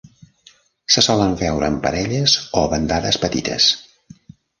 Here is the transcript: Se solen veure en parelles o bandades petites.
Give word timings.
Se 0.93 1.01
solen 1.07 1.35
veure 1.41 1.69
en 1.73 1.77
parelles 1.83 2.35
o 2.61 2.65
bandades 2.73 3.21
petites. 3.27 3.69